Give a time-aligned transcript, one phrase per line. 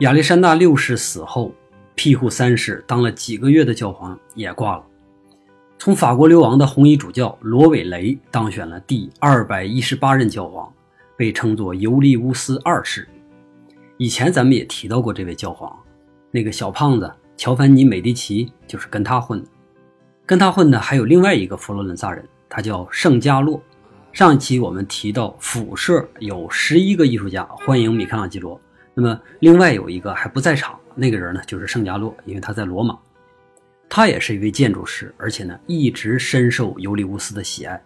[0.00, 1.54] 亚历山大六世死后，
[1.94, 4.84] 庇护三世当了几个月的教皇也挂了。
[5.78, 10.70] 从法国流亡的红衣主教罗韦雷当选了第二百一十八任教皇，
[11.16, 13.08] 被称作尤利乌斯二世。
[13.96, 15.74] 以前咱们也提到过这位教皇，
[16.30, 19.48] 那个小胖子乔凡尼·美第奇就是跟他混的。
[20.26, 23.58] 跟他混的还有另外一个佛罗伦萨人，他叫圣加洛。
[24.12, 28.60] 上一期我们提到辐射有十一个艺术家欢迎米开朗基罗，
[28.98, 32.98] 那么另外有一个还不在场，那个人呢就是圣加洛，因为他在罗马。
[33.90, 37.78] 他也是一位建筑师，而且呢一直深受尤利乌斯的喜爱。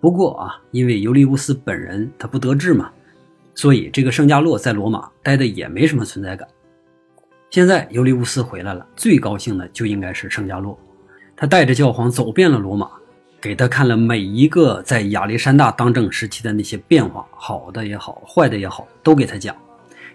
[0.00, 2.90] 不过啊，因为尤利乌斯本人他不得志嘛，
[3.54, 6.46] 所以这个圣加洛在罗马待的也没什么存在感。
[7.48, 10.76] 现在尤利乌斯回来了，最高兴的就应该是圣加洛。
[11.36, 12.90] 他带着教皇走遍了罗马，
[13.40, 19.56] 给他看了每一个在亚历山大当政时期的那些变化，好的也好，坏的也好，都给他讲。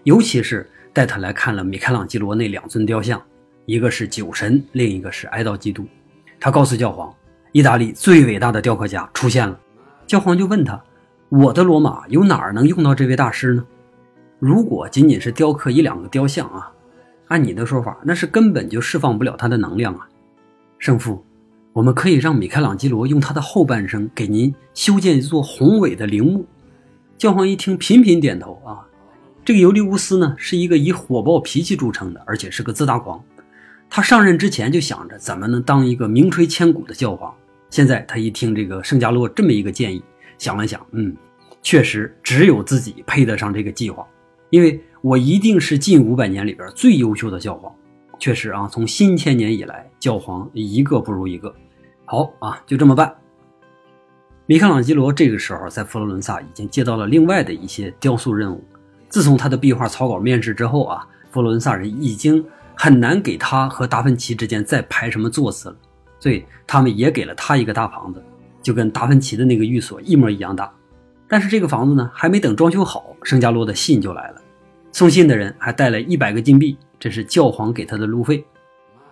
[0.04, 3.22] 尤其是带他来看了米开朗基罗那两尊雕像。
[3.68, 5.86] 一个是酒神，另一个是哀悼基督。
[6.40, 7.14] 他告诉教皇，
[7.52, 9.58] 意大利最伟大的雕刻家出现了。
[10.08, 10.82] 教皇就问他
[11.30, 13.64] ：“我的罗马有哪儿能用到这位大师呢？
[14.40, 16.72] 如果仅仅是雕刻一两个雕像啊，
[17.28, 20.10] 按你的说法，那是根本就释放不了他的能量啊。”
[20.80, 21.24] 圣父，
[21.72, 26.46] 我们可以让米开朗基罗用他的后半生给您修建一座宏伟的陵墓。
[27.18, 28.82] 教皇一听，频频点头啊。
[29.52, 33.22] 这个尤利乌斯呢，是一个以火爆脾气著称的，而且是个自大狂。
[33.90, 37.36] 他上任之前就想着怎么能当一个名垂千古的教皇。
[37.70, 40.02] 现在他一听这个圣加洛这么一个建议，
[40.38, 41.14] 想了想，嗯，
[41.62, 44.08] 确实只有自己配得上这个计划，
[44.52, 47.76] 因为我一定是近五百年里边最优秀的教皇。
[48.20, 51.54] 确实啊，从新千年以来，教皇一个不如一个。
[52.06, 53.14] 好啊，就这么办。
[54.46, 58.64] 米开朗基罗这个时候在佛罗伦萨已经接到了另外的一些雕塑任务。
[59.12, 62.44] 自从他的壁画草稿面世之后啊，佛罗伦萨人已经。
[62.74, 65.76] 很难给他和达芬奇之间再排什么座次了，
[66.20, 68.24] 所以他们也给了他一个大房子，
[68.60, 70.72] 就跟达芬奇的那个寓所一模一样大。
[71.28, 74.42] 但是这个房子呢，还没等装修好，圣加洛的信就来了。
[74.92, 78.44] 送信的人还带了一百个金币，这是教皇给他的路费。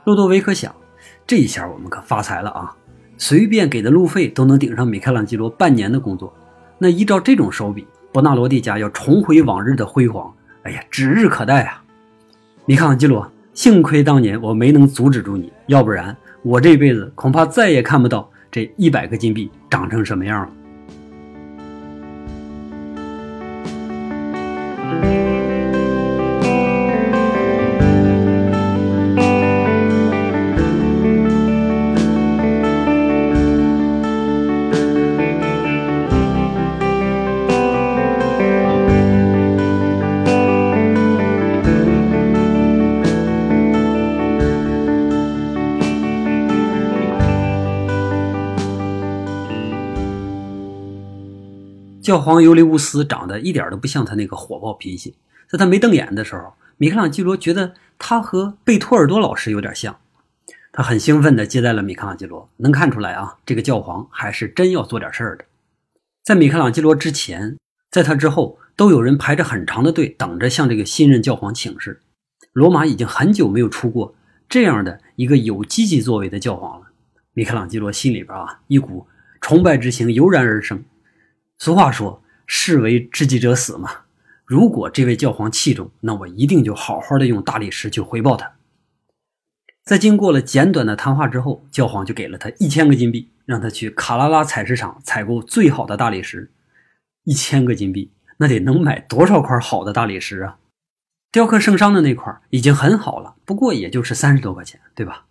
[0.05, 0.73] 洛多维克想，
[1.27, 2.75] 这一下我们可发财了啊！
[3.19, 6.33] 随便给的路费都能顶上米开朗基罗半年的工作。
[6.79, 10.33] 那依照这种手笔，伯纳罗蒂家要重回往日的辉煌，
[10.63, 11.83] 哎呀，指日可待啊！
[12.65, 13.29] 米开朗基罗。
[13.53, 20.51] 幸亏当年我没能阻止住你，要不然我这辈子恐怕再也看不到这一百个金币长成什么样了。
[52.09, 55.15] 教皇尤利乌斯长得一点都不像他那个火爆脾气。
[55.47, 59.95] 在他没瞪眼的时候，米开朗基罗觉得他和贝托尔多老师有点像。
[60.71, 65.45] 他很兴奋地接待了米开朗基罗，能看出来啊，这个教皇还是真要做点事儿的。
[66.23, 67.55] 在米开朗基罗之前，
[67.91, 72.01] 在他之后，都有人排着很长的队等着向这个新任教皇请示。
[72.53, 74.15] 罗马已经很久没有出过
[74.49, 76.87] 这样的一个有积极作为的教皇了。
[77.33, 79.05] 米开朗基罗心里边啊，一股
[79.39, 80.83] 崇拜之情油然而生。
[81.59, 83.91] 俗话说：“士为知己者死嘛。”
[84.47, 88.53] 如果这位教皇器重，那我一定就好好的用大理石去回报他。
[89.83, 96.49] 在经过了简短的谈话之后，教皇就给了他一千个金币，让他去卡拉拉采石场采购最好的大理石。
[97.25, 100.57] 一千个金币，那得能买多少块好的大理石啊？
[101.31, 105.25] 雕刻圣殇的那块已经很好了，不过也就是三十多块钱，对吧？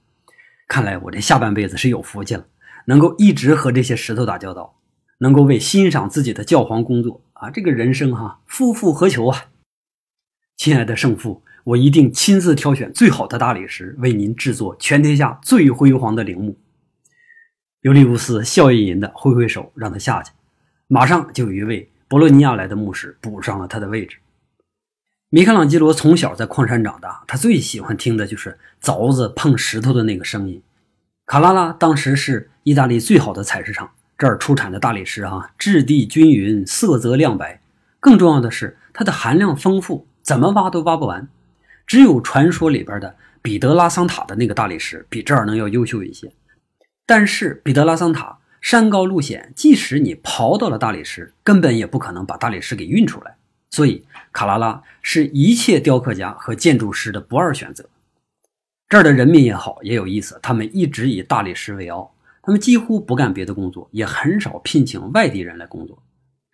[0.69, 2.47] 看来我这下半辈子是有福气了，
[2.85, 4.78] 能够一直和这些石头打交道。
[5.19, 9.47] 能够为欣赏自己的教皇工作啊，这个人生哈，夫复何求啊！
[10.57, 16.59] 亲爱的圣父，我一定亲自挑选最好的大理石，为您制作全天下最辉煌的陵墓。
[17.83, 20.33] 尤利乌斯笑吟吟的挥挥手，让他下去。
[20.89, 24.19] 马上就有一位博洛尼亚来的牧师补上了他的位置。
[25.31, 30.63] 米开朗基罗从小在矿山长大，他最喜欢听的就是凿子碰石头的那个声音。
[31.27, 33.91] 卡拉拉当时是意大利最好的采石场。
[34.19, 37.61] 这儿出产的大理石啊，质地均匀，色泽亮白。
[38.01, 41.29] 更重要的是，它的含量丰富，怎么挖都挖不完。
[41.87, 46.31] 只有传说里边的彼得拉桑塔的那个大理石比这儿能要优秀一些。
[47.07, 53.37] 但是彼得拉桑塔山高路险，即使你刨到了大理石，根本也不可能把大理石给运出来。
[53.71, 57.89] 所以卡拉拉是一切雕刻家和建筑师的不二选择。
[58.89, 62.13] 这儿的人民也好，也有意思，他们一直以大理石为傲，
[62.49, 66.03] 他们几乎不干别的工作，也很少聘请外地人来工作。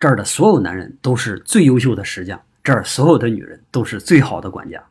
[0.01, 4.85] 这儿的所有男人都是最优秀的石匠，这儿所有的女人都是最好的管家。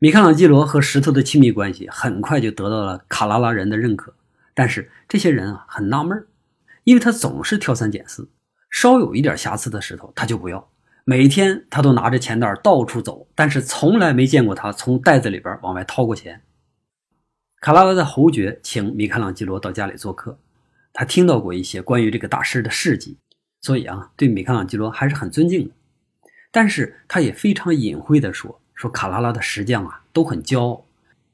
[0.00, 4.12] 米开朗基罗和石头的亲密关系很快就得到了卡拉拉人的认可，
[4.52, 6.26] 但是这些人啊很纳闷
[6.82, 8.28] 因为他总是挑三拣四，
[8.70, 10.68] 稍有一点瑕疵的石头他就不要。
[11.04, 16.42] 每天他都拿着钱袋到处走，但是从来没见过他从袋子里边往外掏过钱。
[17.60, 20.38] 卡拉拉的侯爵请米开朗基罗到家里做客，
[20.92, 23.18] 他听到过一些关于这个大师的事迹，
[23.60, 25.74] 所以啊对米开朗基罗还是很尊敬的。
[26.50, 28.60] 但是他也非常隐晦地说。
[28.74, 30.86] 说卡拉拉的石匠啊都很骄傲，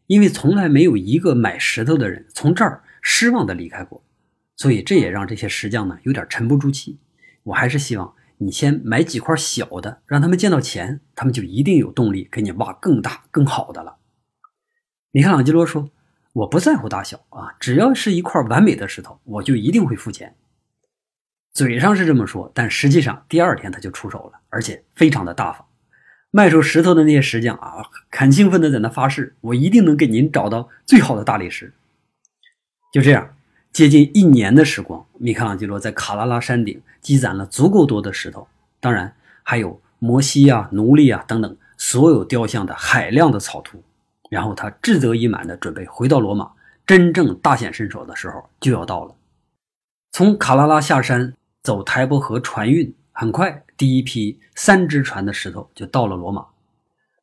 [0.06, 4.03] 因为从来没有一个买石头的人从这儿失望的离开过，
[4.56, 6.97] 所以这也让这些石匠呢有点沉不住气。
[7.43, 13.97] 我还是希望你先买几块小的，让他们见到钱，他们就一定有动力给你挖更大更好的了。
[15.11, 15.91] 米开朗基罗说
[16.35, 20.35] ：“我不在乎大小啊，只要是一块完美的石头，我就一定会付钱。”
[21.55, 25.65] 嘴上是这么说，但实际上第二天他就出手了，而且非常的大方。
[26.33, 31.73] 卖出石头的那些石匠啊，很兴奋的在那发誓：“我一定能给您找到最好的大理石。”
[32.93, 33.37] 就这样，
[33.73, 38.49] 接近一年的时光，米开朗基罗在卡拉拉山顶积攒了足够多的石头，
[38.81, 39.15] 当然
[39.45, 43.81] 还有摩西啊、奴隶啊等等所有雕像的海量的草图。
[44.31, 46.50] 然后他志得意满的准备回到罗马，
[46.87, 49.15] 真正大显身手的时候就要到了。
[50.12, 53.62] 从卡拉拉下山，走台伯河船运，很快。
[53.76, 56.47] 第一批三只船的石头就到了罗马，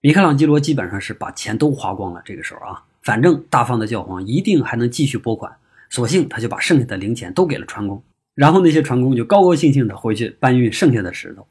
[0.01, 2.21] 米开朗基罗基本上是把钱都花光了。
[2.25, 5.55] 这个时候啊，反正大方的教皇一定还能继续拨款，
[5.89, 8.03] 索性他就把剩下的零钱都给了船工，
[8.35, 11.47] 然后那些船工就高高兴兴的回去搬运剩下的石头。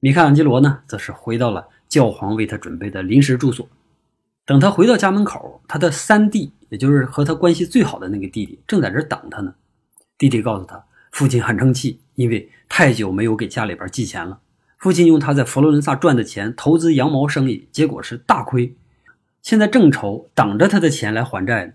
[0.00, 3.68] 米开朗基罗呢，则是回到了教皇为他准备的临时住所。
[4.46, 9.54] 等他回到家门口，他的三弟，也就是和他关系最好的那个弟弟，正在这等他呢。
[10.16, 10.82] 弟弟告诉他。
[11.12, 14.38] 父亲很生气，因为太久没有给家里边寄钱了。
[14.76, 18.76] 父亲用他在佛罗伦萨赚的钱投资羊毛生意，结果是大亏。
[19.40, 21.72] 现在正愁等着他的钱来还债呢。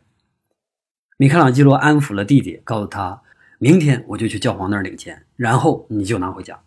[1.17, 3.19] 米开朗基罗安抚了弟弟，告诉他
[3.57, 6.59] ：“明天我就去教皇那儿领钱，然后你就拿回家。”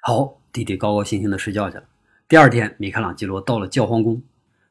[0.00, 1.84] 好，弟弟高高兴兴的睡觉去了。
[2.26, 4.22] 第二天，米开朗基罗到了教皇宫，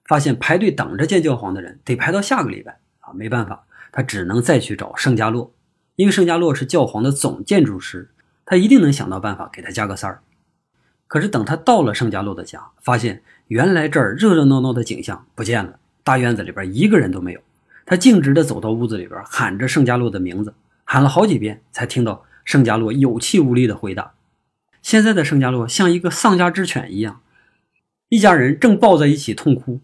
[0.09, 5.53] 发现排队等着见教皇的人得排到下个礼拜啊，没办法，他只能再去找圣加洛。
[5.97, 8.09] 因为圣加洛是教皇的总建筑师，
[8.44, 10.23] 他一定能想到办法给他加个塞儿。
[11.06, 17.39] 可是等他到了圣加洛的家，发现原来这儿热热闹闹的景象不见了，大院子里边一个人都没有。
[17.85, 24.13] 他径直的走到屋子里边，喊着圣加洛的名字，喊了好几遍，才听到圣加洛有气无力的回答。
[24.81, 27.21] 现在的圣加洛像一个丧家之犬一样，
[28.07, 29.79] 一家人正抱在一起痛哭。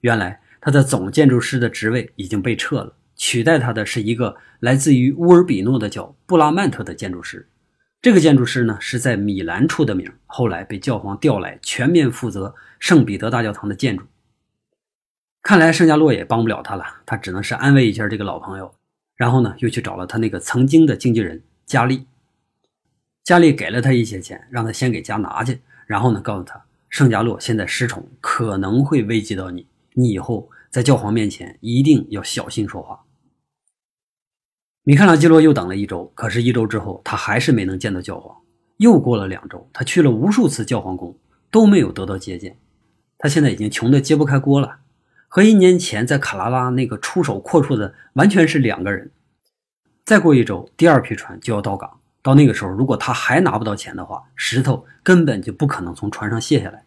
[0.00, 2.94] 原来他的总建筑师的职位已经被撤了。
[3.16, 7.48] 取代他的是一个来自于乌尔比诺的叫布拉曼特的建筑师。
[8.00, 14.04] 这个建筑师呢是在米兰出的名，后来被教皇调来全面负责圣彼得大教堂的建筑。
[15.42, 18.72] 看来圣加洛也帮不了他了，他只能是安慰一下这个老朋友，
[19.16, 22.06] 然后呢又去找了他那个曾经的经纪人加利。
[23.24, 29.66] 加利给了他一些钱，让他先给家拿去，然后呢告诉他圣加洛现在失宠，可能会危及到你，
[29.98, 33.00] 你以后在教皇面前一定要小心说话。
[34.84, 38.36] 米开朗基罗又等了一周，可是，一周之后，他还是没能见到教皇。
[38.76, 41.18] 又过了两周，他去了无数次教皇宫，
[41.50, 42.56] 都没有得到接见。
[43.18, 44.78] 他现在已经穷得揭不开锅了，
[45.26, 49.10] 和一年前在卡拉拉那个出手阔绰的完全是两个人。
[50.04, 56.84] 再过一周，第二批船就要到港，到那个时候，如果他还拿不到钱的话，石头根本就不可能从船上卸下来。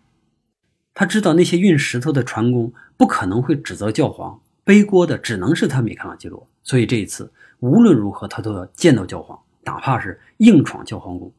[0.93, 7.31] 他知道那些运石头的船工不可能会指责教皇，背锅的只能是他米开朗基罗，所以这一次。
[7.60, 11.31] 无论如何，他都要见到教皇，哪怕是硬闯教皇宫。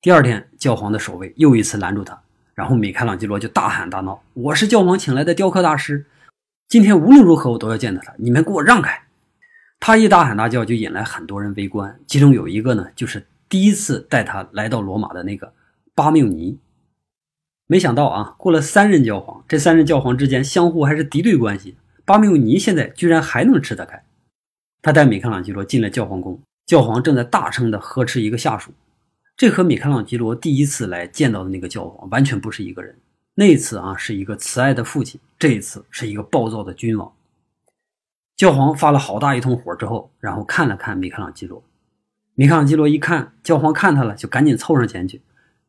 [0.00, 2.18] 第二天，教皇的守卫又一次拦住他，
[2.54, 6.06] 然后米开朗基罗就大喊大闹：“我是教皇请来的雕刻大师，
[6.68, 9.02] 今天无论如何我都要见到他，你们给我让开！”
[9.80, 15.52] 他一大喊大叫，就引来很多人围观，其中有一个呢，就是第一次带他来到罗马的那个
[15.94, 16.56] 巴缪尼。
[17.70, 24.02] 没想到啊，过了三任教皇，这三任教皇之间相互还是敌对关系，巴缪尼现在居然还能吃得开。
[24.80, 28.72] 他带米开朗基罗进了教皇宫，教皇正在大声地呵斥一个下属。
[29.36, 32.96] 这和米开朗基罗第一次来见到的那个教皇完全不是一个人。
[33.34, 37.12] 那次啊是一个慈爱的父亲，这一次是一个暴躁的君王。
[38.34, 41.62] 教皇发了好大一通火之后，然后看了看米开朗基罗，
[42.34, 45.20] 米开朗基罗一看教皇看他了，就赶紧凑上前去：“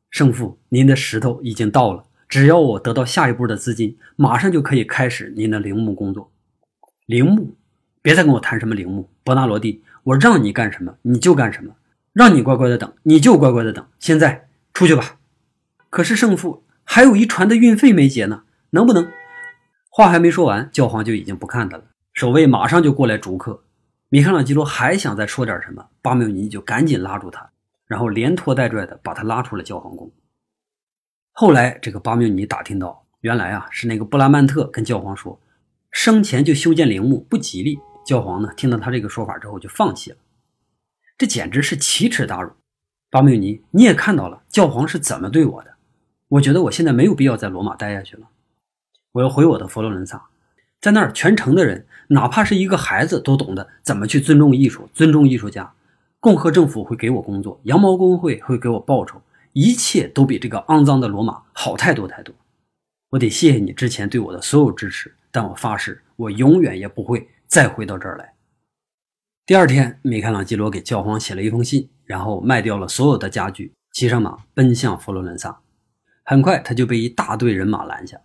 [0.10, 6.32] 圣父，您的石头已经到了，只要我得到下一步的资金，马上就可以开始您的陵墓工作。
[7.06, 7.56] 陵墓，
[8.02, 11.76] 别再跟我谈什么陵墓，伯纳罗蒂，我让你干什么你就干什么，
[12.12, 13.86] 让你乖乖的等你就乖乖的等。
[14.00, 15.18] 现在出去吧。
[15.90, 19.12] 可是圣父还有一船的运费没结呢，能不能？”
[19.92, 23.64] 话还没说完，教皇就已经不看他了，守卫马上就过来逐客。
[24.10, 27.50] 米开朗基罗还想再说点什么，巴缪尼就赶紧拉住他，
[27.90, 30.12] 然后连拖带拽的把他拉出了教皇宫。
[31.32, 35.40] 后来，这个巴缪尼打听到，原来啊是那个布拉曼特跟教皇说，
[35.92, 37.80] 生前就修建陵墓不吉利。
[38.06, 40.18] 教皇呢听到他这个说法之后就放弃了，
[41.18, 42.52] 这简直是奇耻大辱。
[43.10, 45.74] 巴缪尼，你也看到了教皇是怎么对我的，
[46.28, 48.28] 我觉得我现在没有必要在罗马待下去了，
[49.14, 50.28] 我要回我的佛罗伦萨。
[50.80, 55.74] 在那儿，全城的人，哪怕是一个孩子，都懂得怎么去尊重艺术、尊重艺术家。
[56.22, 59.22] 共和政府会给我工作，羊毛工会会给我报酬，
[59.54, 62.36] 一切都比这个肮脏的罗马好太多太多。
[63.12, 68.34] 我得谢谢你之前对我的所有支持，但我发誓，我永远也不会再回到这儿来。
[69.46, 75.62] 第二天，米开朗基罗给教皇写了一封信，然后卖掉了所有的家具，骑上马奔向佛罗伦萨。
[76.24, 78.20] 很快，他就被一大队人马拦下。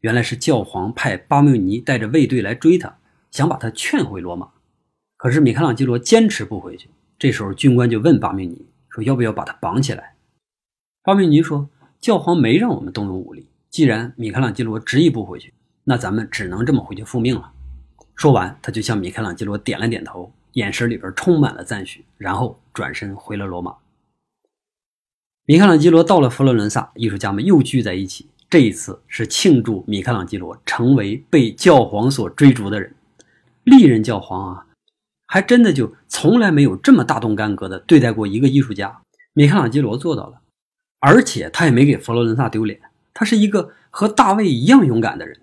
[0.00, 2.98] 原来是教皇派巴缪尼带着卫队来追他，
[3.30, 4.50] 想把他劝回罗马。
[5.16, 6.88] 可是米开朗基罗坚持不回去。
[7.18, 10.14] 这时候军官就问巴米尼说：“要不要把他绑起来？”
[11.02, 11.68] 巴米尼说
[12.00, 13.48] ：“教皇没让我们动用武力。
[13.70, 15.52] 既然米开朗基罗执意不回去，
[15.84, 17.52] 那咱们只能这么回去复命了。”
[18.14, 23.74] 说完，他就向米开朗基罗点了点头，眼神里边充满了赞许，然后转身回了罗马。
[25.44, 28.28] 米开朗基罗到了佛罗伦萨，艺术家们又聚在一起。
[28.50, 32.94] 这一次是庆祝米开朗基罗成为被教皇所追逐的人。
[33.64, 34.66] 历任教皇啊，
[35.28, 39.02] 还真的就从来没有这么大动干戈的对待过一个艺术家。
[39.34, 40.40] 米开朗基罗做到了，
[40.98, 42.80] 而且他也没给佛罗伦萨丢脸。
[43.12, 45.40] 他是一个和大卫一样勇敢的人。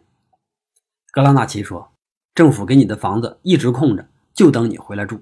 [1.11, 1.93] 格拉纳奇说
[2.33, 5.21] ：“政府给你的房子一直空着，就等你回来住。”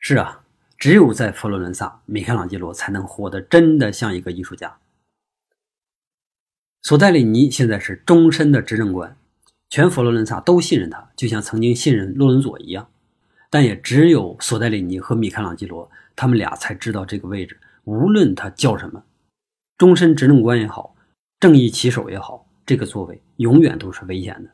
[0.00, 0.44] 是啊，
[0.76, 4.76] 只有在佛罗伦萨，米开朗基罗才能活得真的像一个艺术家。
[6.82, 9.16] 索戴里尼现在是终身的执政官，
[9.70, 12.88] 全佛罗伦萨都信任他，就像曾经信任洛伦佐一样。
[13.50, 17.58] 但也只有索戴里尼和米开朗基罗，他们俩才知道这个位置。
[17.84, 19.02] 无论他叫什么，
[19.78, 20.94] 终身执政官也好，
[21.38, 24.50] 正义旗手也好，这个座位永远都是危险的。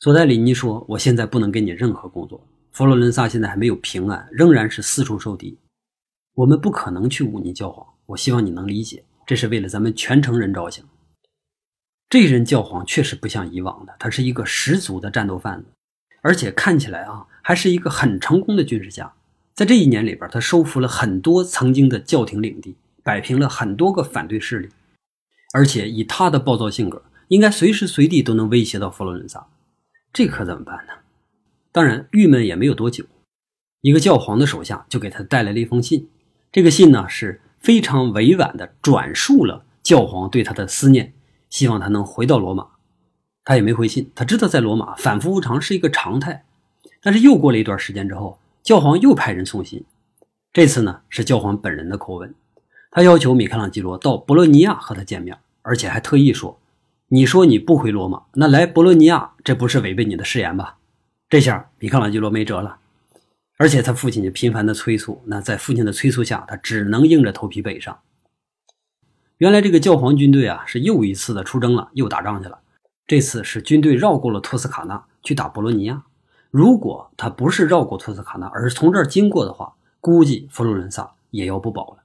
[0.00, 2.46] 索戴里尼说：“我现在不能给你任何工作。
[2.72, 5.58] 佛罗伦萨现在还没有平安，仍然是四处受敌。
[6.34, 7.86] 我们不可能去忤逆教皇。
[8.06, 10.84] 我希望你能理解。”这是为了咱们全城人着想。
[12.10, 15.66] 这任教皇确实不像以往的，他是一个十足的战斗贩子，
[16.20, 19.12] 而且看起来啊，还是一个很成功的军事家。
[19.54, 22.74] 在这一年里边，他收服了很多曾经的教廷领地，
[23.04, 24.68] 摆平了很多个反对势力，
[25.52, 29.46] 而且以他的暴躁性格，应该随时随地都能威胁到佛罗伦萨。
[30.12, 30.94] 这可怎么办呢？
[31.70, 33.04] 当然，郁闷也没有多久，
[33.82, 36.08] 一个教皇的手下就给他带来了一封信。
[36.50, 37.40] 这个信呢是。
[37.60, 41.14] 非常委婉地转述了教皇对他的思念，
[41.48, 42.66] 希望他能回到罗马。
[43.42, 46.44] 他也没回信，他知道在罗马反复无常是一个常态。
[47.04, 49.84] 但是又过了一段时间之后，教皇又派人送信，
[50.54, 52.34] 这次呢是教皇本人的口吻，
[52.90, 56.58] 他要求米开朗基罗到博洛尼亚和他见面，而且还特意说
[57.08, 60.78] ：“你说你不回罗马，那来博洛尼亚，这不是违背你的誓言吧？”
[61.28, 62.78] 这下米开朗基罗没辙了。
[63.58, 67.98] 而且他父亲也频繁的催促，那在父亲的催促下，他只能硬着头皮北上。
[69.36, 72.60] 原来这个教皇军队啊，是又一次的出征了，又打仗去了。
[73.06, 76.02] 这次是军队绕过了托斯卡纳去打博洛尼亚。
[76.54, 82.04] 如果他不是绕过托斯卡纳，而是从这儿经过的话，估计佛罗伦萨也要不保了。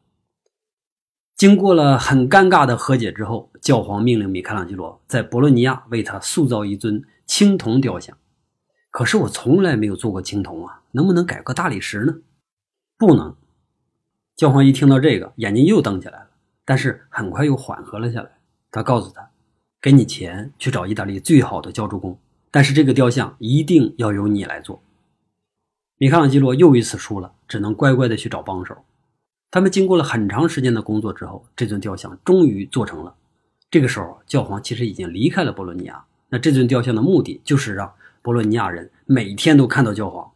[1.35, 8.17] 经过了很尴尬的和解之后，教皇命令米开朗基罗在博洛尼亚为他塑造一尊青铜雕像。
[8.89, 12.15] 可是我从来没有做过青铜啊，能不能改个大理石呢？
[12.97, 13.35] 不能。
[14.35, 16.29] 教皇一听到这个，眼睛又瞪起来了，
[16.65, 18.31] 但是很快又缓和了下来。
[18.71, 19.29] 他告诉他
[19.79, 22.17] ：“给你钱去找意大利最好的浇铸工，
[22.51, 24.81] 但是这个雕像一定要由你来做。”
[25.97, 28.77] 米开朗基罗又一次输了，只能乖乖的去找帮手。
[29.51, 33.15] 他们经过了很长时间的工作之后，这尊雕像终于做成了。
[33.69, 36.05] 这个时候，教皇其实已经离开了博洛尼亚。
[36.29, 37.93] 那这尊雕像的目的就是让。
[38.21, 40.29] 博洛尼亚人每天都看到教皇，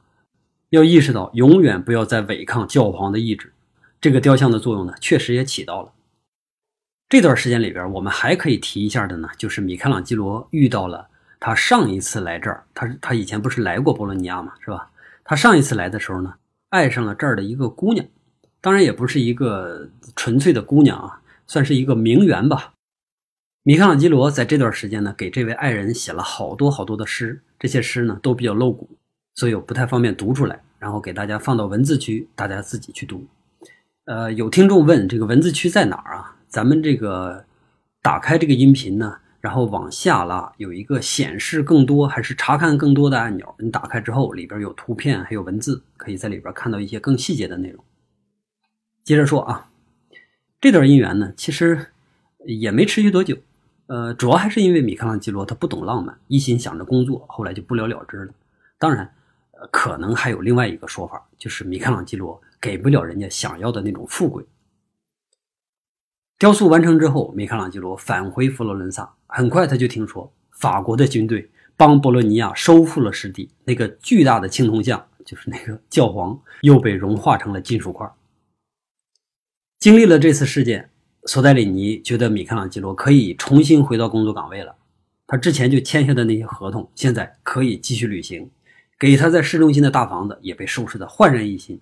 [0.70, 3.52] 要意识到永远不要再违抗教皇的意志。
[4.00, 5.92] 这个雕像的作用呢，确实也起到了。
[7.10, 11.10] 这段时间里边，我们还可以提一下的呢，就是米开朗基罗遇到了
[11.46, 14.90] 他上一次来这儿，他他以前不是来过博洛尼亚嘛，是吧？
[15.26, 16.36] 他上一次来的时候呢，
[16.70, 18.06] 爱上了这儿的一个姑娘，
[18.62, 22.72] 当然也不是一个纯粹的姑娘啊，算是一个名媛吧。
[23.64, 28.90] 米开朗基罗在这段时间呢，给这位爱人写了好多好多的诗，这些诗呢都比较露骨，
[29.36, 33.22] 所以我不太方便读出来，然后给大家放到文字区，大家自己去读。
[34.06, 36.38] 呃，有听众问这个文字区在哪儿啊？
[36.48, 37.44] 咱们这个
[38.02, 39.18] 打开这个音频呢。
[39.44, 43.54] 然后往下拉，有一个显示更多还是查看更多的按钮。
[43.60, 47.84] 你打开之后，里边有图片，还有文字，可以在里边看到一些更细节的内容。
[49.04, 49.70] 接着说啊，
[50.62, 51.88] 这段姻缘呢，其实
[52.46, 53.38] 也没持续多久。
[53.88, 58.34] 呃，主要还是因为米开朗基罗他不懂浪漫，一心想着工作，后来就不了了之了。
[58.80, 59.14] 当然，
[59.74, 64.46] 可能还有另外一个说法，就是米开朗基罗给不了人家想要的那种富贵。
[66.40, 69.14] 雕塑完成之后，米开朗基罗返回佛罗伦萨。
[69.36, 78.08] 很快，他就听说法国的军队帮博洛尼亚收复了失地，那个巨大的青铜像，就是那个教皇，又被融化成了金属块。
[79.80, 80.92] 经历了这次事件，
[81.26, 84.76] 索戴里尼觉得米开朗基罗可以重新回到工作岗位了。
[85.26, 88.52] 他之前就签下的那些合同，现在可以继续履行。
[89.00, 91.82] 给他在市中心的大房子也被收拾得焕然一新。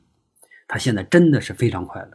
[0.70, 2.12] 他现在真的是非常快乐。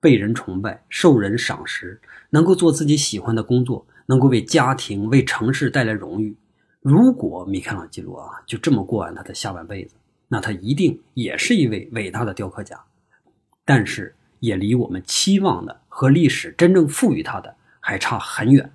[0.00, 2.00] 被人崇拜，受人赏识，
[2.30, 6.34] 能够做自己喜欢的工作，能够为家庭、为城市带来荣誉。
[6.80, 9.96] 如果米开朗基罗啊就这么过完他的下半辈子，
[10.28, 12.80] 那他一定也是一位伟大的雕刻家。
[13.64, 18.70] 但是，也离我们期望的和历史真正赋予他的还差很远。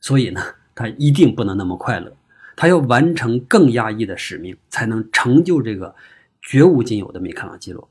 [0.00, 0.40] 所以呢，
[0.74, 2.12] 他一定不能那么快乐。
[2.56, 5.94] 他要完成更压抑的使命，才能成就这个
[6.42, 7.88] 绝无仅有的米开朗基罗。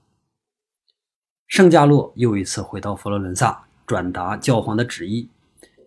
[1.47, 5.29] 圣加洛又一次回到佛罗伦萨，转达教皇的旨意：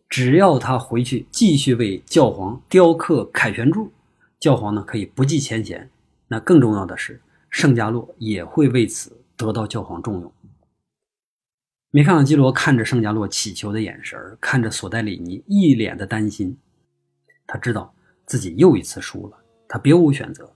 [0.09, 3.93] 只要他回去继续为教皇雕刻凯旋柱，
[4.39, 5.91] 教皇呢可以不计前嫌。
[6.29, 10.33] 那更重要的是，圣加洛也会为此得到教皇重用。
[11.91, 16.57] 米开朗基罗看着圣加洛祈求的眼神，看着索戴里尼一脸的担心，
[17.47, 17.95] 他知道
[18.27, 19.37] 自己又一次输了，
[19.69, 20.53] 他别无选择。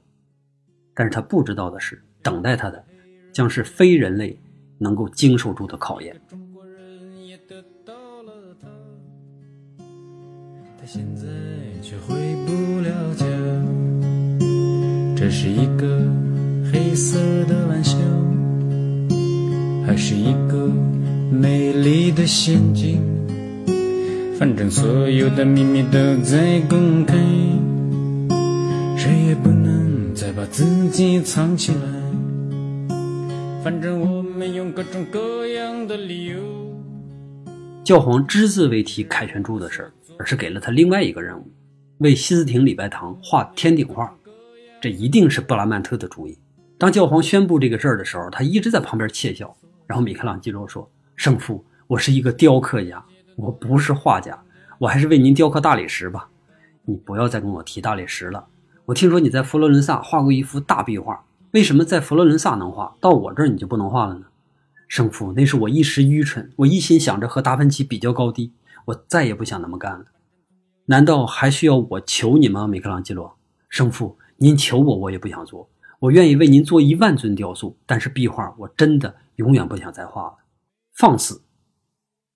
[0.94, 2.84] 但是他不知道的是，等待他的
[3.32, 4.40] 将是非人类。
[4.80, 6.14] 能够经受住的考验。
[10.90, 11.26] 现在
[11.82, 12.14] 却回
[12.46, 13.26] 不了家，
[15.14, 16.00] 这是一个
[16.72, 17.98] 黑色的玩笑，
[19.86, 20.66] 还是一个
[21.30, 23.02] 美丽的陷阱？
[24.38, 27.14] 反正所有的秘密都在公开，
[28.96, 31.80] 谁也不能再把自己藏起来。
[33.62, 36.40] 反正我们用各种各样的理由。
[37.84, 41.50] 教皇只字未提凯旋柱的事儿，而是给了他另外一个任务：
[41.98, 44.12] 为西斯廷礼拜堂画天顶画。
[44.80, 46.38] 这一定是布拉曼特的主意。
[46.76, 49.56] 当教皇宣布这个事儿的时候，他一直在旁边窃笑。
[49.86, 53.02] 然后米开朗基罗说：“圣父，我是一个雕刻家，
[53.36, 54.38] 我不是画家，
[54.78, 56.28] 我还是为您雕刻大理石吧。
[56.84, 58.46] 你不要再跟我提大理石了。
[58.84, 64.26] 我听说你在佛罗伦萨画过一幅大壁画。”为什么在佛罗伦萨能画，到我这儿你就不能画了呢？
[64.86, 68.52] 圣父，那是我一时愚蠢，我一心想着和达芬奇比较高低，
[68.88, 70.06] 我再也不想那么干了。
[70.86, 73.38] 难道还需要我求你吗，米开朗基罗？
[73.68, 80.38] 圣父，您求我，我也不想做，我愿意为您做一万尊雕塑，但是壁画我真的永远不想再画了。
[80.96, 81.42] 放肆！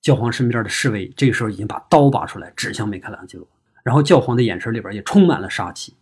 [0.02, 3.48] 教皇身边的侍卫这个时候已经把刀拔出来，指向米开朗基罗，
[3.82, 5.96] 然后教皇的眼神里边也充满了杀气。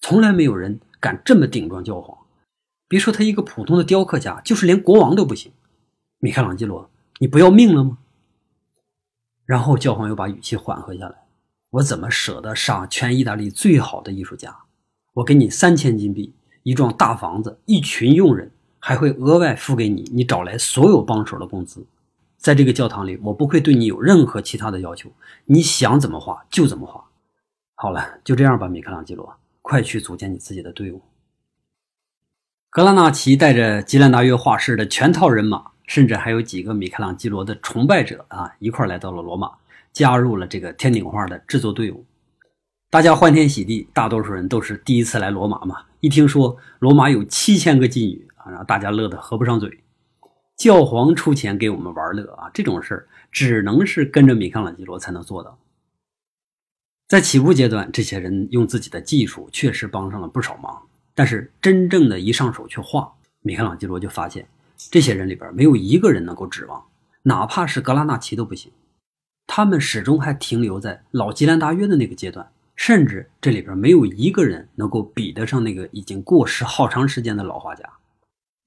[0.00, 2.16] 从来没有人敢这么顶撞教皇。
[2.88, 5.52] 别说他一个普通的雕刻家，就是连国王都不行。
[6.18, 7.98] 米开朗基罗，你不要命了吗？
[9.52, 11.14] 然后教皇又把语气缓和下来
[11.68, 14.56] ：“我怎么舍得杀全意大利最好的艺术家？
[15.12, 21.86] 我给你三千金币，一幢大房子，一群佣人，还会额外付给你你找来所有帮手的工资。
[22.38, 25.12] 在这个教堂里，我不会对你有任何其他的要求，
[25.44, 27.04] 你想怎么画就怎么画。
[27.74, 31.02] 好了，就这样吧，米开朗基罗，快去组建你自己的队伍。”
[32.72, 39.52] 格拉纳奇带着吉兰达约画室的全套人马，甚至还有几个米开朗基罗的崇拜者啊，一块来到了罗马，
[39.92, 42.02] 加入了这个天顶画的制作队伍。
[42.88, 45.84] 大家欢天喜地，大多数人都是第一次来罗马嘛。
[46.00, 49.80] 一听说罗马有七千个妓女啊，然后大家乐得合不上嘴。
[50.56, 55.58] 教皇出钱给我们玩乐啊，这种事只能是跟着米开朗基罗才能做到。
[57.06, 60.80] 在起步阶段，这些人用自己的技术确实帮上了不少忙。
[61.14, 64.48] 但是真正的一上手去画，米开朗基罗就发现，
[64.90, 66.84] 这些人里边没有一个人能够指望，
[67.22, 68.72] 哪怕是格拉纳奇都不行。
[69.46, 77.84] 他们始终还停留在老吉兰达约的那个阶段，甚至这里边没有一个人能够比得上那个已经过时好长时间的老画家。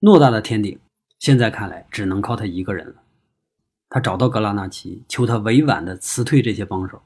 [0.01, 0.77] 偌大的天顶，
[1.19, 2.95] 现在看来，只能靠他一个人了。
[3.89, 7.01] 他找到格拉纳奇，求他委婉地辞退这些帮手。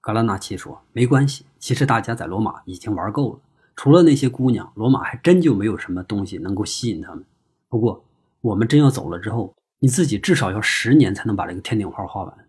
[0.00, 3.40] 格拉纳奇说：“没关系，其实大家在罗马已经玩够了，
[3.76, 7.24] 除了那些姑娘，罗马还真就没有什么东西能够吸引他们。
[7.68, 8.04] 不过，
[8.42, 12.48] 我们真要走了之后，你自己至少要十年才能把这个天顶画画完。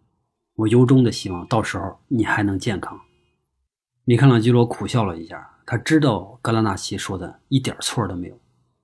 [0.55, 2.99] 我由衷的希望到时候你还能健康。”
[4.03, 8.37] 米开朗基罗苦笑了一下，他知道格拉纳奇说的一点错都没有。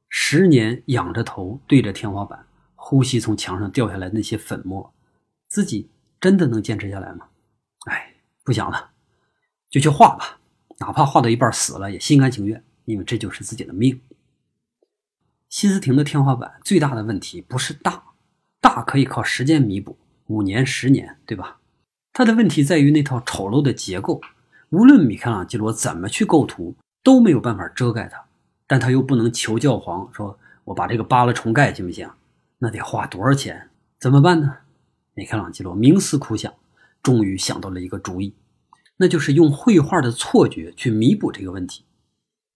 [0.08, 2.46] 十年仰着头对着天花板，
[2.76, 4.94] 呼吸从墙上掉下来那些粉末，
[5.50, 5.90] 自己
[6.22, 7.26] 真的能坚持下来吗？
[7.92, 8.16] 哎。
[8.42, 8.90] 不想了，
[9.70, 10.40] 就去画吧，
[10.80, 14.02] 哪怕画到一半死了也心甘情愿，因为这就是自己的命。
[15.50, 18.04] 西斯廷的天花板最大的问题不是大，
[18.62, 21.58] 大可以靠时间弥补，五年、十年，对吧？
[22.14, 24.22] 它的问题在于那套丑陋的结构，
[24.70, 28.24] 无论米开朗基罗怎么去构图，都没有办法遮盖它。
[28.68, 32.08] 但他又不能求教皇说：“我把这个扒了重盖行不行？”
[32.60, 33.70] 那得花多少钱？
[34.00, 34.58] 怎么办呢？
[35.16, 36.54] 米开朗基罗冥思苦想。
[37.02, 38.36] 终于想到了一个主意，
[38.98, 41.86] 那就是用绘画的错觉去弥补这个问题。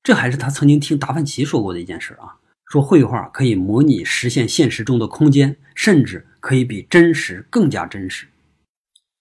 [0.03, 2.35] 这还是他曾经听达芬奇说过的一件事啊，
[2.73, 8.25] 说绘画可以模拟实现现实中的空间，甚至可以比真实更加真实。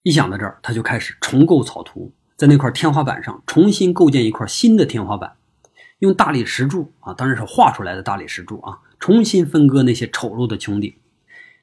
[0.04, 5.34] 一想到这儿，他就开始重构草图，在那块天花板上重新构建一块新的天花板，
[5.98, 10.94] 用大理石柱啊，当然是画出来的大理石柱啊，重新分割那些丑陋的穹顶。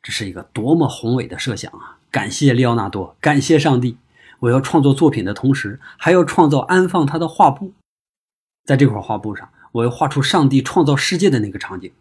[0.04, 1.98] 这是一个多么宏伟的设想啊！
[2.12, 3.98] 感谢利奥纳多，感谢上帝！
[4.42, 7.74] 我要创作作品的同时，还要创造安放他的画布。
[8.64, 11.92] 在这块画布上，我要画出上帝创造世界的那个场景，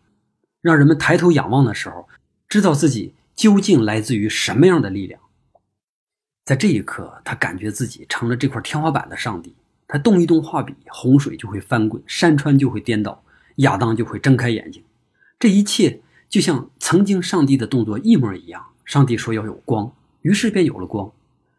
[0.60, 2.08] 让人们抬头仰望的时候，
[2.48, 5.20] 知道自己究竟来自于什么样的力量。
[6.44, 9.54] 在这一刻，他感觉自己成了这块天花板的上帝。
[9.86, 13.22] 他动一动画笔，洪水就会翻滚，山川就会颠倒，
[13.56, 14.82] 亚当就会睁开眼睛。
[15.38, 18.66] 这一切就像曾经上帝的动作一模一样。
[18.84, 21.12] 上帝说要有光，于是便有了光。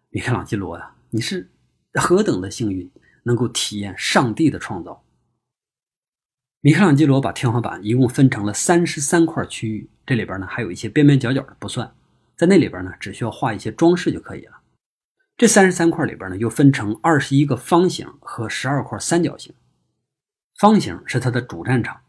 [0.10, 1.48] 米开朗基罗呀，你是
[1.94, 2.90] 何等的幸运，
[3.24, 5.04] 能够体验上帝的创造。
[6.62, 11.90] 米开朗基罗把天花板一共分成了三十三块区域，这里边呢还有一些边边角角的不算，
[12.36, 14.58] 在那里边呢只需要画一些装饰就可以了。
[15.38, 19.54] 这三十三块里边呢又分成二十一个方形和十二块三角形。
[20.58, 22.02] 方形是它的主战场，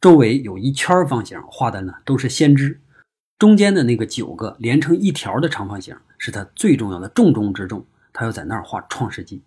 [0.00, 2.80] 周围有一圈方形，画的呢都是先知。
[3.40, 9.42] 中间的那个九个连成一条的长方形是他最重要的重中之重，他要在那儿画创世纪。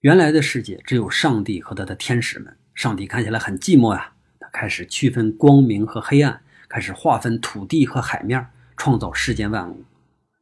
[0.00, 4.12] 原来的世界只有上帝和他的天使们，上帝看起来很寂寞呀。
[4.40, 9.82] 他开始区分光明和黑暗，开始划分土地和海面，创造世间万物。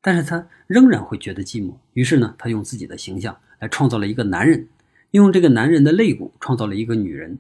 [0.02, 4.68] 但是他仍然会觉得寂寞，于是呢，他用自己的形象来创造了一个男人，
[5.10, 7.38] 用这个男人的肋骨创造了一个女人。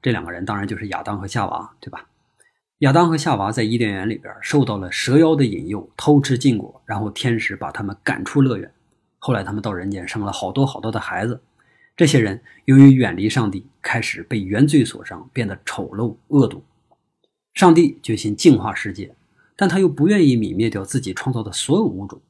[0.00, 2.06] 这两个人当然就是亚当和夏娃，对吧？
[2.78, 8.70] 亚当和夏娃在伊甸园里边受到了蛇妖的引诱，偷吃禁果，然后天使把他们赶出乐园。
[9.18, 11.40] 后来他们到人间生了好多好多的孩子。
[11.98, 16.62] 这些人由于远离上帝，开始被原罪所伤，变得丑陋恶毒。
[17.54, 19.16] 上帝决心净化世界，
[19.56, 22.22] 但他又不愿意泯灭掉自己创造的所有物种，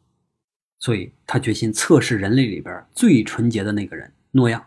[0.78, 4.66] 所以他决心测试人类里边最纯洁的那个人——诺亚。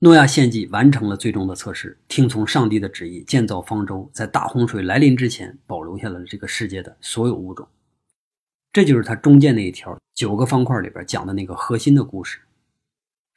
[0.00, 7.66] 诺亚献祭完成了最终的测试，听从上帝的旨意建造方舟，在大洪水来临之前保留下了这个世界的所有物种。
[8.70, 12.38] 这就是他中间那一条九个方块里边讲的那个核心的故事。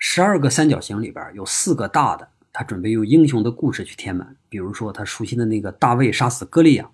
[0.06, 6.89] 十二个三角形里边有四个大的，他准备用英雄的故事去填满，比如说他熟悉的那个大卫杀死歌利亚，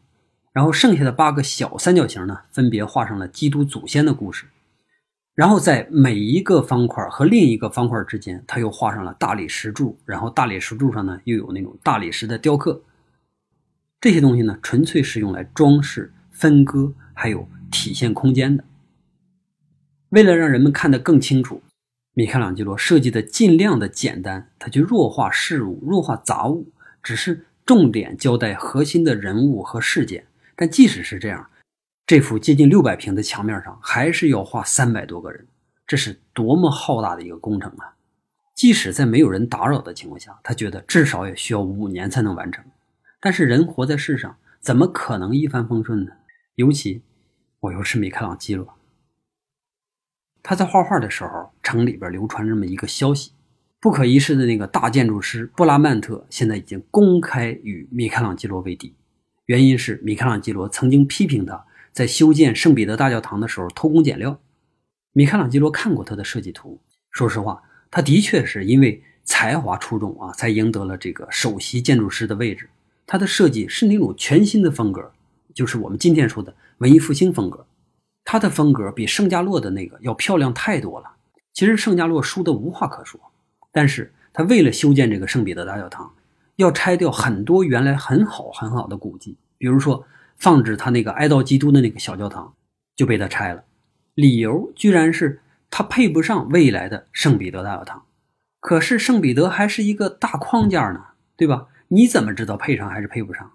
[0.53, 4.45] 然后剩下的八个小三角形呢，分别画上了基督祖先的故事。
[5.33, 12.79] 然后在每一个方块和另一个方块之间，他又画上了大理石柱，然后大理石柱上呢又有那种大理石的雕刻。
[13.99, 18.63] 这些东西呢，纯粹是用来装饰、分割，还有体现空间的。
[20.09, 21.63] 为了让人们看得更清楚，
[22.19, 26.67] 米开朗基罗设计的尽量的简单，他去弱化事物、弱化杂物，
[27.01, 30.25] 只是重点交代核心的人物和事件。
[30.53, 31.49] 但即使是这样。
[32.05, 35.47] 这幅接近六百平的墙面上，还是要画三百多个人，
[35.87, 37.95] 这是多么浩大的一个工程啊！
[38.53, 42.61] 即使在没有人打扰的情况下，他觉得至少也需要五年才能完成。
[43.21, 46.11] 但是人活在世上，怎么可能一帆风顺呢？
[46.55, 47.01] 尤其
[47.61, 48.67] 我又是米开朗基罗。
[50.49, 53.33] 他在画画的时候，城里边流传这么一个消息：
[53.79, 58.95] 不可一世的那个大建筑师布拉曼特，现在已经公开与米开朗基罗为敌。
[59.45, 61.63] 原因是米开朗基罗曾经批评他。
[61.93, 64.39] 在修建圣彼得大教堂的时候偷工减料，
[65.13, 66.81] 米开朗基罗看过他的设计图。
[67.11, 72.67] 说实话，他的确是因为才华出众啊，才赢得了这个首席建筑师的位置。
[73.05, 75.11] 他的设计是那种全新的风格，
[75.53, 77.67] 就是我们今天说的文艺复兴风格。
[78.31, 81.09] 他的风格比圣加洛的那个要漂亮太多了。
[81.51, 83.19] 其实圣加洛输的无话可说，
[83.71, 86.13] 但是他为了修建这个圣彼得大教堂，
[86.57, 90.05] 要拆掉很多原来很好很好的古迹，比如说
[90.37, 92.53] 放置他那个哀悼基督的那个小教堂
[92.95, 93.63] 就被他拆了，
[94.13, 98.03] 理由居然是他配不上未来的圣彼得大教堂。
[98.59, 101.03] 可是圣彼得还是一个大框架呢，
[101.35, 101.65] 对吧？
[101.87, 103.51] 你怎么知道配上还是配不上？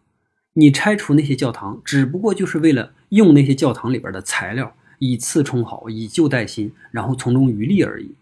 [0.57, 8.15] 你拆除那些教堂，只不过就是为了用那些教堂里边的材料，以次充好，以旧代新，然后从中渔利而已。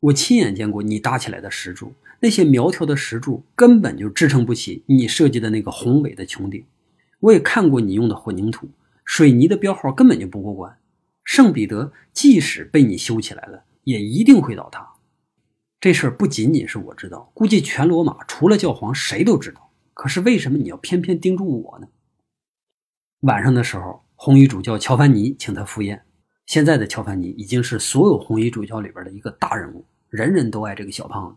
[0.00, 6.62] 我亲眼见过你搭起来的石柱，那些苗条的石柱根本就支撑不起你设计的那个宏伟的穹顶。
[7.20, 8.68] 我也看过你用的混凝土、
[9.04, 10.76] 水泥的标号根本就不过关。
[11.24, 14.86] 圣彼得即使被你修起来了，也一定会倒塌。
[15.80, 19.65] 这事儿不仅仅是我知道，估计全罗马除了教皇谁都知道。
[19.96, 21.88] 可是为什么你要偏偏盯住我呢？
[23.20, 26.04] 晚上的时候，红衣主教乔凡尼请他赴宴。
[26.44, 31.36] 现在的乔凡尼已经是所有红衣主教里边的一个大人物，人人都爱这个小胖子。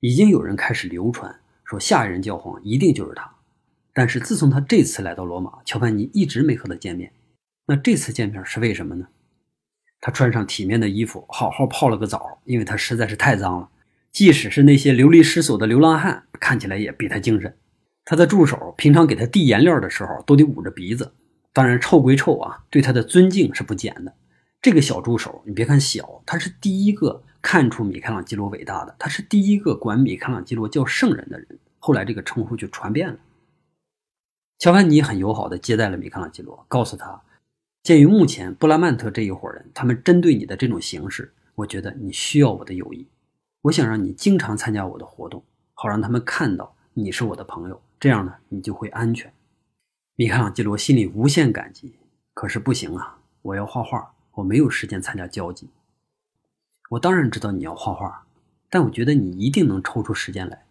[0.00, 3.32] 已经有人开始流传说下一任教皇一定就是他。
[3.92, 7.12] 但是自从他这次来到罗马，乔凡尼一直没和他见面。
[7.66, 9.06] 那这次见面是为什么呢？
[10.00, 13.70] 他穿上体面的衣服，好好泡了个澡，因为他实在是太脏了。
[14.10, 17.56] 即使是那些流离失所的流浪汉，看起来也比他精神。
[18.04, 21.12] 他的助手平常给他递颜料的时候都得捂着鼻子，
[21.52, 24.12] 当然臭归臭啊，对他的尊敬是不减的。
[24.60, 31.58] 这个小助手，你别看小，他是第一个看出米开朗基罗伟大的，他是第一个管米开朗基罗叫圣人的人。
[31.78, 33.18] 后来这个称呼就传遍了。
[34.58, 37.22] 乔凡尼很友好的接待了米开朗基罗，告诉他，
[37.82, 43.06] 鉴于目前布拉曼特这一伙人，他们针对你的这种形式，我觉得你需要我的友谊，
[43.62, 47.82] 我想让你经常参加我的活动，好让他们看到你是我的朋友。
[48.04, 49.32] 这样呢，你就会安全。
[50.14, 51.96] 米开朗基罗心里无限感激，
[52.34, 53.18] 可是不行啊！
[53.40, 55.70] 我要画画，我没有时间参加交际。
[56.90, 58.26] 我当然知道你要画画，
[58.68, 60.66] 但我觉得你一定能抽出时间来。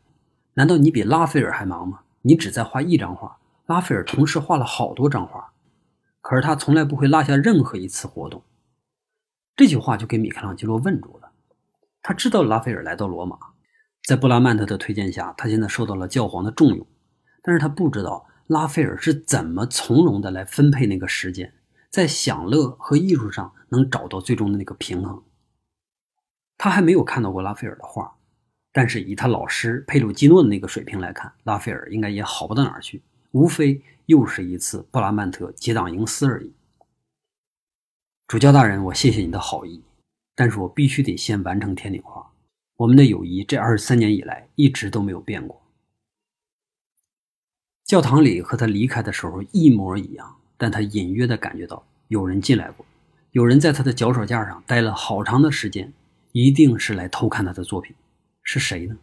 [0.54, 2.02] 难道你比拉斐尔还忙吗？
[2.22, 5.54] 你只在画一张画，拉斐尔同时画了好多张画，
[6.22, 8.44] 可是他从来不会落下任何一次活动。
[9.56, 11.32] 这句话就给米开朗基罗问住了。
[12.04, 13.36] 他知道拉斐尔来到罗马，
[14.04, 16.86] 在布拉曼特的推荐下，他现在受到了教皇的重用。
[17.44, 21.54] 但是他不知道拉斐尔是怎么从容的来分配那个时间，
[21.90, 25.22] 在享乐和艺术上能找到最终的那个平衡。
[26.58, 28.16] 他还没有看到过拉斐尔的画，
[28.72, 33.02] 但是以他老师佩鲁基诺的那个水平来看，拉斐尔应该也好不到哪儿去，
[33.32, 36.54] 无非又是一次布拉曼特结党营私而已。
[38.28, 39.84] 主教大人，我谢谢你的好意，
[40.36, 42.32] 但是我必须得先完成天顶画。
[42.78, 45.63] 我们的友谊这二十三年以来一直都没有变过。
[47.86, 52.86] 教堂里和他离开的时候一模一样，但他隐约的感觉到有人进来过，
[53.32, 55.92] 有人在他的脚手架上待了好长的时间，
[56.32, 57.94] 一定是来偷看他的作品。
[58.42, 58.98] 是谁呢？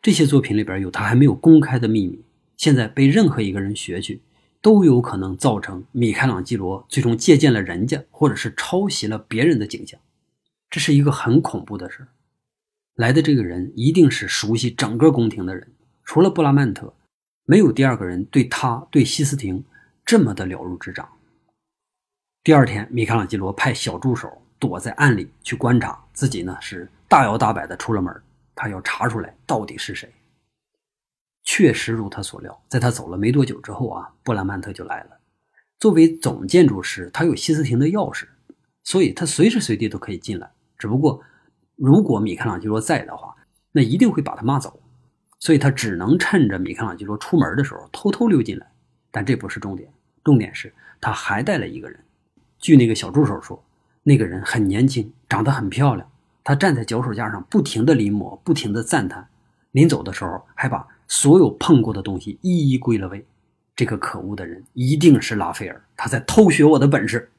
[0.00, 2.22] 这些作品里边有他还没有公开的秘密，
[2.56, 4.22] 现在被任何一个人学去，
[4.62, 9.98] 都有可能造成米开朗基罗最终借鉴了人家，或者是抄袭了别人的景象。
[10.70, 12.06] 这是一个很恐怖的事
[12.94, 15.72] 来的这个人一定是熟悉整个宫廷的人，
[16.04, 16.94] 除了布拉曼特。
[17.50, 19.64] 没有第二个人对他对西斯廷
[20.04, 21.08] 这么的了如指掌。
[22.44, 28.14] 第二天，米开朗基罗派小助手躲在暗里去观察，自己呢是大摇大摆的出了门，
[28.54, 30.12] 他要查出来到底是谁。
[31.42, 35.18] 确实如他所料，在他走了没多久之后啊，布兰曼特就来了。
[35.78, 38.26] 作为总建筑师，他有西斯廷的钥匙，
[38.84, 40.52] 所以他随时随地都可以进来。
[40.76, 41.22] 只不过，
[41.76, 43.34] 如果米开朗基罗在的话，
[43.72, 44.78] 那一定会把他骂走。
[45.40, 48.66] 所以他只能趁着米开朗基罗出门的时候偷偷溜进来，
[49.10, 49.88] 但这不是重点，
[50.24, 51.98] 重点是他还带了一个人。
[52.58, 53.62] 据那个小助手说，
[54.02, 56.10] 那个人很年轻，长得很漂亮。
[56.42, 59.28] 他站在脚手架上，不停地临摹，不停地赞叹。
[59.72, 63.24] 临走的时候，还把所有碰过的东西一一归了位。
[63.76, 67.30] 这个可恶的人一定是拉斐尔，他在偷学我的本事。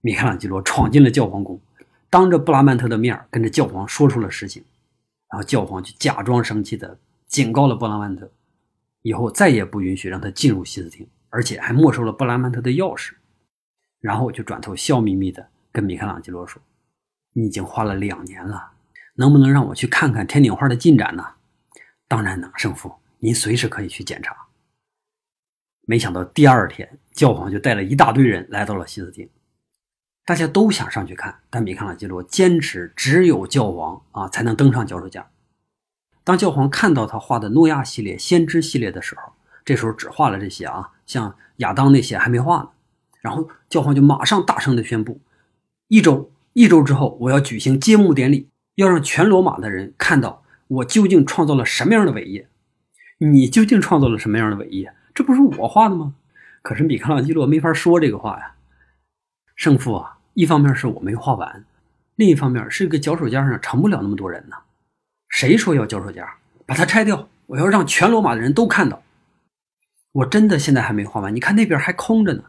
[0.00, 1.60] 米开朗基罗闯进了教皇宫，
[2.10, 4.64] 当着布拉曼特的面跟着教皇说出了实情。
[5.28, 8.30] 然后教皇就假装生气的警告了布拉曼特，
[9.02, 13.12] 以后再也不允许让他进入西斯廷，而且还没收了布拉曼特的钥匙。
[14.00, 16.62] 然后就转头笑眯眯的跟米开朗基罗说
[17.34, 18.70] ：“你已经花了两年了，
[19.14, 21.24] 能不能让我去看看天顶画的进展呢
[22.06, 24.36] ？”“当然能，圣父，您随时可以去检查。”
[25.88, 29.28] 没想到第二天，教皇就带了一大堆人来到了西斯廷。
[30.26, 35.30] 大家都想上去看，但米开朗基罗坚持只有教皇啊才能登上脚手架。
[36.24, 39.32] 当教皇看到他画的诺亚系列、先知系列的时候，
[39.64, 42.70] 这时候只画了这些啊，像亚当那些还没画呢。
[43.20, 45.20] 然后教皇就马上大声的宣布：
[45.86, 52.48] 一周一周之后，我要举行揭幕典礼，要让全罗马的人看到我究竟创造了什么样的伟业。
[53.18, 54.92] 你究竟创造了什么样的伟业？
[55.14, 56.14] 这不是我画的吗？
[56.62, 58.54] 可是米开朗基罗没法说这个话呀。
[59.54, 61.64] 胜负啊，一方面是我没画完，
[62.16, 64.56] 另一方面是个脚手架上盛不了那么多人呢。
[65.30, 66.36] 谁说要脚手架？
[66.66, 69.02] 把它拆掉，我要让全罗马的人都看到。
[70.12, 72.44] 我真的现在还没画完，你看那边还空着呢。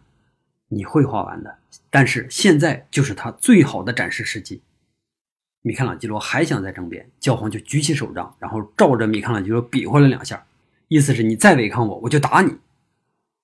[0.67, 4.61] 你会画完的，但是现在就是他最好的展示时机。
[5.61, 10.45] 米开朗基罗还想再争辩，教皇就举起手杖，然后照着米开朗基罗比划了两下。
[10.89, 12.57] 意思是你再违抗我，我就打你，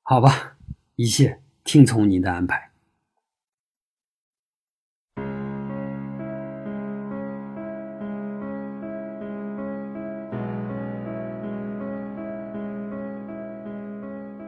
[0.01, 0.57] 好吧？
[0.97, 2.72] 一切听从您的安排。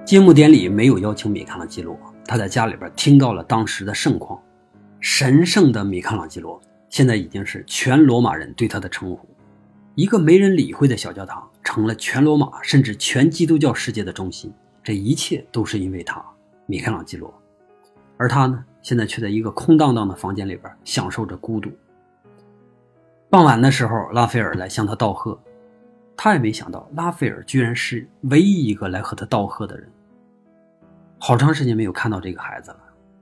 [0.06, 4.40] 揭幕典礼没有邀请米开朗基罗，他在家里边听到了当时的盛况。
[5.00, 9.28] 神圣的米开朗基罗现在已经是全罗马人对他的称呼。
[9.96, 16.24] 一个没人理会的小教堂成了全罗马甚至全基督教世界的中心，这一切都是因为他，
[16.68, 17.34] 米开朗基罗。
[18.16, 21.72] 而他呢，现在却在一个空荡荡的房间里边享受着孤独。
[23.28, 25.40] 傍晚的时候，拉斐尔来向他道贺，
[26.18, 29.90] 他也没想到拉斐尔居然是唯一一个来和他道贺的人。
[31.20, 32.80] 好长时间没有看到这个孩子了，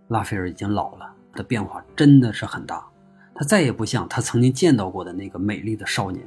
[0.10, 2.86] 拉斐尔已经老了，他的变化真的是很大，
[3.34, 6.26] 他再也不像他曾经见到过的那个美丽的少年。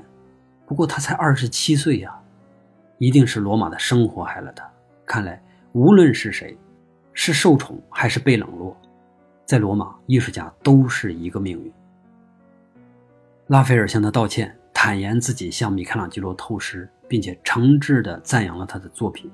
[0.67, 2.19] 不过他才二十七岁呀，
[2.99, 4.69] 一定是罗马的生活害了他。
[5.05, 5.41] 看来
[5.73, 6.59] 无论是谁，
[7.13, 8.77] 是受宠还是被冷落，
[9.45, 11.73] 在罗马艺术家都是一个命运。
[13.49, 19.33] 拉斐尔向他道歉，坦言自己向米开朗基罗偷师，并且诚挚地赞扬了他的作品。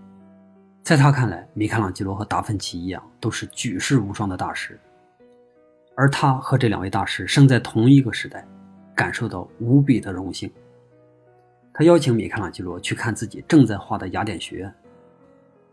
[0.85, 4.79] 在他看来，米开朗基罗和达芬奇一样，都是举世无双的大师，
[5.97, 8.47] 而他和这两位大师生在同一个时代，
[8.95, 10.49] 感受到无比的荣幸。
[11.75, 14.73] 他邀请米开朗基罗去看自己正在画的雅典学院。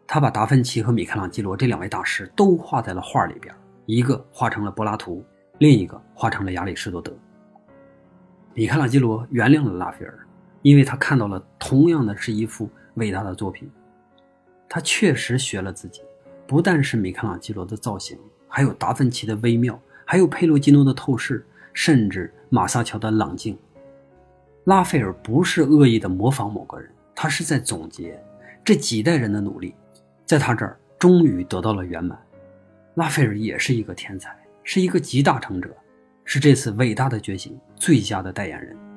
[0.08, 3.54] 他把达芬奇和米开朗基罗这两位大师都画在了画里边，
[3.86, 5.24] 一个画成了柏拉图，
[5.60, 7.16] 另一个画成了亚里士多德。
[8.54, 10.20] 米开朗基罗原谅了拉斐尔，
[10.62, 13.70] 因为他看到了同样的是一幅伟大的作品。
[14.68, 16.02] 他确实学了自己，
[16.46, 23.58] 不但是米开朗基罗的造型，还有达芬奇的微妙，还有佩洛吉诺的透视，甚至马萨乔的冷静。
[24.66, 28.22] 拉斐尔不是恶意的模仿某个人，他是在总结
[28.64, 29.74] 这几代人的努力，
[30.26, 32.20] 在他这儿终于得到了圆满。
[32.96, 35.76] 拉斐尔也是一个天才，是一个集大成者，
[36.32, 38.89] 是这次伟大的觉醒最佳的代言人。